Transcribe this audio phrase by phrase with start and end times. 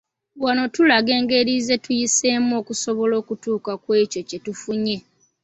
[0.43, 4.95] Wano tulaga engeri ze tuyiseemu okusobola okutuuka ku ekyo kye tufunye.